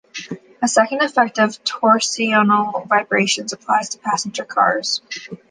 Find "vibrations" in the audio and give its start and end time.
2.87-3.53